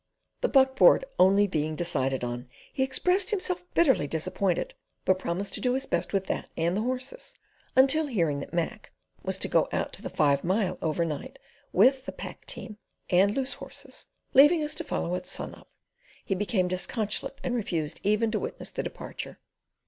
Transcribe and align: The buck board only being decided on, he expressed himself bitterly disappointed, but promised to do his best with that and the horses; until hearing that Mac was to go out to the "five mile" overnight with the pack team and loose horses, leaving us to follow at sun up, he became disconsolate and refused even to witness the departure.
The 0.39 0.49
buck 0.49 0.75
board 0.75 1.05
only 1.19 1.45
being 1.45 1.75
decided 1.75 2.23
on, 2.23 2.49
he 2.73 2.81
expressed 2.81 3.29
himself 3.29 3.63
bitterly 3.75 4.07
disappointed, 4.07 4.73
but 5.05 5.19
promised 5.19 5.53
to 5.53 5.61
do 5.61 5.75
his 5.75 5.85
best 5.85 6.11
with 6.11 6.25
that 6.25 6.49
and 6.57 6.75
the 6.75 6.81
horses; 6.81 7.35
until 7.75 8.07
hearing 8.07 8.39
that 8.39 8.51
Mac 8.51 8.91
was 9.21 9.37
to 9.37 9.47
go 9.47 9.69
out 9.71 9.93
to 9.93 10.01
the 10.01 10.09
"five 10.09 10.43
mile" 10.43 10.79
overnight 10.81 11.37
with 11.71 12.07
the 12.07 12.11
pack 12.11 12.47
team 12.47 12.79
and 13.11 13.35
loose 13.35 13.53
horses, 13.53 14.07
leaving 14.33 14.63
us 14.63 14.73
to 14.73 14.83
follow 14.83 15.13
at 15.13 15.27
sun 15.27 15.53
up, 15.53 15.69
he 16.25 16.33
became 16.33 16.67
disconsolate 16.67 17.37
and 17.43 17.53
refused 17.53 17.99
even 18.01 18.31
to 18.31 18.39
witness 18.39 18.71
the 18.71 18.81
departure. 18.81 19.37